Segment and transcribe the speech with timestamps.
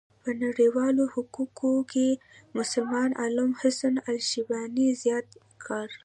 [0.23, 2.07] په نړيوالو حقوقو کې
[2.57, 5.27] مسلمان عالم حسن الشيباني زيات
[5.65, 5.89] کار